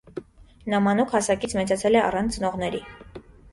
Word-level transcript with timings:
Նա 0.73 0.79
մանուկ 0.85 1.13
հասակից 1.17 1.55
մեծացել 1.59 2.01
է 2.01 2.01
առանց 2.07 2.41
ծնողների։ 2.41 2.83